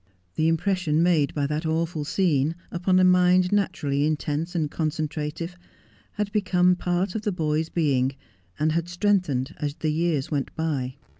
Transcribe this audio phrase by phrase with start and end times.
[0.33, 1.45] The impression 183 Just as I Am.
[1.45, 5.55] made by that awful scene upon a mind naturally intense acd concentrative
[6.17, 8.15] Lad become a part of the boy's being,
[8.57, 10.95] and had strengthened as the years went by.